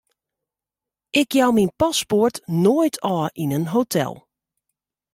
Ik 1.21 1.29
jou 1.39 1.49
myn 1.55 1.73
paspoart 1.79 2.35
noait 2.63 2.95
ôf 3.13 3.27
yn 3.43 3.53
in 3.57 3.65
hotel. 3.73 4.13